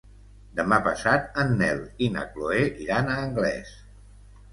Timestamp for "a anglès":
3.13-3.75